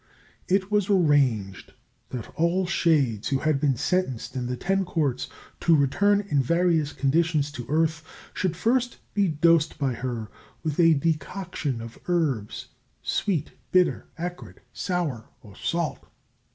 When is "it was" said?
0.47-0.89